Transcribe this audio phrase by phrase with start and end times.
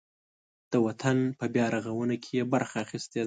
[0.71, 3.19] د وطن په بیارغاونه کې یې برخه اخیستې ده.